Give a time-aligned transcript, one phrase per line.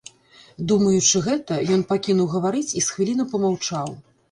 [0.71, 3.97] Думаючы гэта, ён пакінуў гаварыць і з хвіліну памаўчаў.